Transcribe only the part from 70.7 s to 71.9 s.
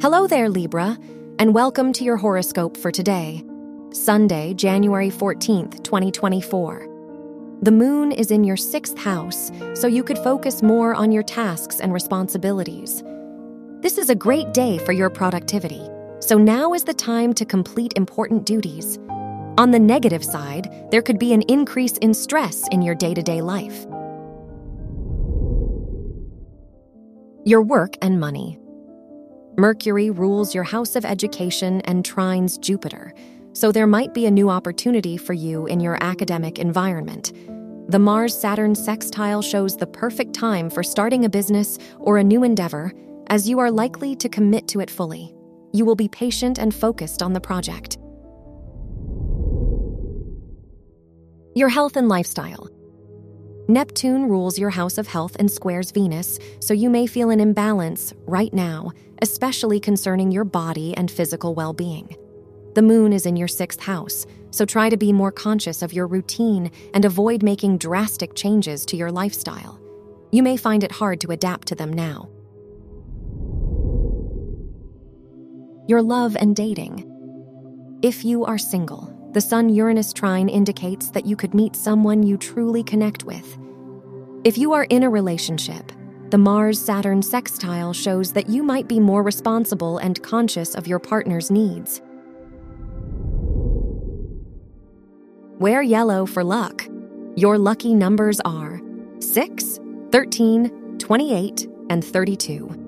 it hard to adapt to